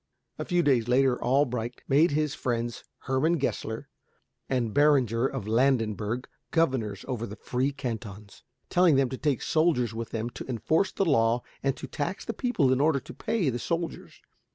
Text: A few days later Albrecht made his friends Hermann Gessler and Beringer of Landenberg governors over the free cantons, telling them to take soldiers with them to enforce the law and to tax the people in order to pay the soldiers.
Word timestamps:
A 0.39 0.45
few 0.45 0.63
days 0.63 0.87
later 0.87 1.21
Albrecht 1.23 1.83
made 1.87 2.09
his 2.09 2.33
friends 2.33 2.83
Hermann 3.01 3.37
Gessler 3.37 3.87
and 4.49 4.73
Beringer 4.73 5.27
of 5.27 5.47
Landenberg 5.47 6.27
governors 6.49 7.05
over 7.07 7.27
the 7.27 7.35
free 7.35 7.71
cantons, 7.71 8.41
telling 8.71 8.95
them 8.95 9.09
to 9.09 9.17
take 9.19 9.43
soldiers 9.43 9.93
with 9.93 10.09
them 10.09 10.31
to 10.31 10.49
enforce 10.49 10.91
the 10.91 11.05
law 11.05 11.43
and 11.61 11.77
to 11.77 11.85
tax 11.85 12.25
the 12.25 12.33
people 12.33 12.73
in 12.73 12.81
order 12.81 12.99
to 12.99 13.13
pay 13.13 13.51
the 13.51 13.59
soldiers. 13.59 14.23